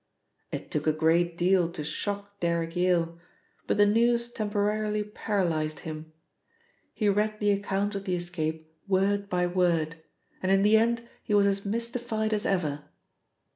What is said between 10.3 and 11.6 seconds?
and in the end he was